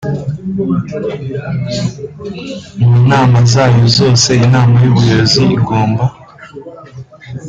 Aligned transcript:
Mu 2.79 2.91
nama 3.09 3.37
zayo 3.51 3.83
zose 3.97 4.29
inama 4.45 4.75
y 4.83 4.87
ubuyobozi 4.91 5.43
igomba 5.57 6.05